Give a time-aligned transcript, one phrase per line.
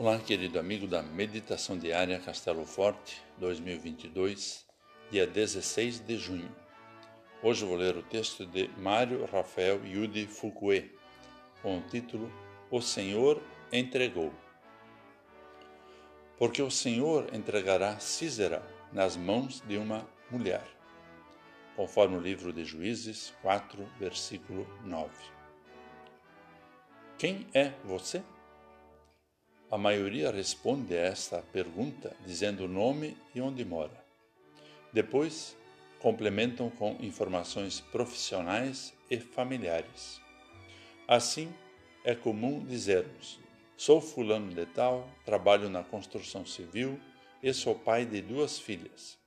[0.00, 4.64] Olá, querido amigo da Meditação Diária Castelo Forte 2022,
[5.10, 6.54] dia 16 de junho.
[7.42, 10.96] Hoje vou ler o texto de Mário Rafael Yudi Fukue,
[11.62, 12.32] com o título
[12.70, 13.42] O Senhor
[13.72, 14.32] entregou.
[16.38, 18.62] Porque o Senhor entregará Císera
[18.92, 20.62] nas mãos de uma mulher,
[21.74, 25.10] conforme o livro de Juízes 4, versículo 9.
[27.18, 28.22] Quem é você?
[29.70, 34.02] A maioria responde a esta pergunta dizendo o nome e onde mora.
[34.90, 35.54] Depois,
[36.00, 40.22] complementam com informações profissionais e familiares.
[41.06, 41.52] Assim,
[42.02, 43.38] é comum dizermos:
[43.76, 46.98] sou fulano de tal, trabalho na construção civil
[47.42, 49.18] e sou pai de duas filhas.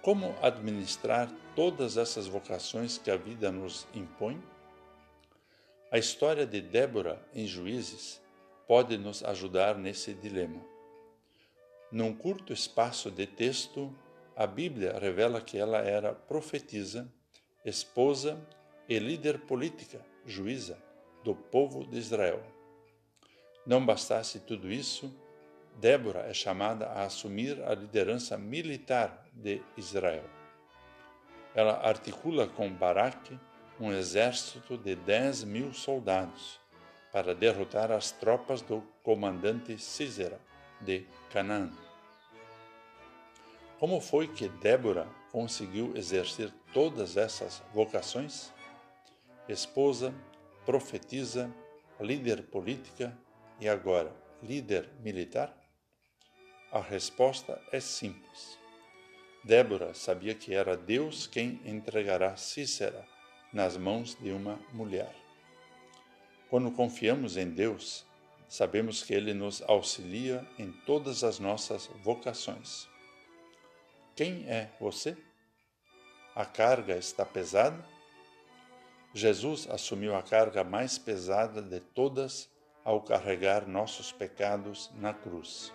[0.00, 4.42] Como administrar todas essas vocações que a vida nos impõe?
[5.92, 8.18] A história de Débora em Juízes
[8.70, 10.64] pode nos ajudar nesse dilema.
[11.90, 13.92] Num curto espaço de texto,
[14.36, 17.12] a Bíblia revela que ela era profetisa,
[17.64, 18.40] esposa
[18.88, 20.78] e líder política, juíza
[21.24, 22.40] do povo de Israel.
[23.66, 25.12] Não bastasse tudo isso,
[25.80, 30.30] Débora é chamada a assumir a liderança militar de Israel.
[31.56, 33.36] Ela articula com Baraque
[33.80, 36.60] um exército de 10 mil soldados
[37.12, 40.40] para derrotar as tropas do comandante Císera
[40.80, 41.70] de Canaã.
[43.78, 48.52] Como foi que Débora conseguiu exercer todas essas vocações?
[49.48, 50.14] Esposa,
[50.64, 51.50] profetisa,
[51.98, 53.16] líder política
[53.58, 55.56] e agora líder militar?
[56.70, 58.58] A resposta é simples.
[59.42, 63.06] Débora sabia que era Deus quem entregará Cícera
[63.52, 65.14] nas mãos de uma mulher.
[66.50, 68.04] Quando confiamos em Deus,
[68.48, 72.88] sabemos que Ele nos auxilia em todas as nossas vocações.
[74.16, 75.16] Quem é você?
[76.34, 77.82] A carga está pesada?
[79.14, 82.50] Jesus assumiu a carga mais pesada de todas
[82.84, 85.72] ao carregar nossos pecados na cruz.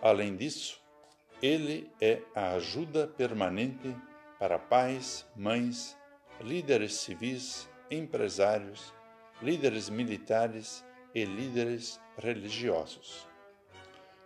[0.00, 0.80] Além disso,
[1.42, 3.94] Ele é a ajuda permanente
[4.38, 5.96] para pais, mães,
[6.40, 8.94] líderes civis, empresários,
[9.42, 13.26] líderes militares e líderes religiosos.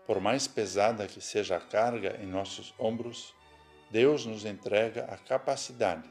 [0.06, 3.34] Por mais pesada que seja a carga em nossos ombros,
[3.91, 6.09] Deus nos entrega a capacidade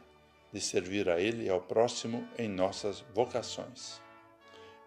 [0.52, 4.02] de servir a Ele e ao próximo em nossas vocações.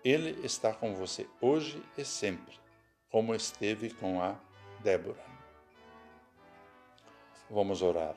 [0.05, 2.59] Ele está com você hoje e sempre,
[3.11, 4.37] como esteve com a
[4.81, 5.25] Débora.
[7.49, 8.17] Vamos orar.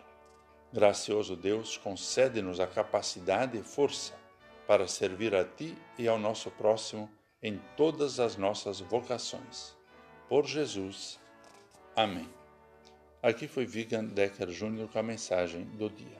[0.73, 4.24] Gracioso Deus, concede-nos a capacidade e força
[4.67, 7.09] para servir a Ti e ao nosso próximo
[7.41, 9.75] em todas as nossas vocações.
[10.27, 11.19] Por Jesus.
[11.95, 12.27] Amém.
[13.21, 16.17] Aqui foi Vigan Decker Júnior com a mensagem do dia.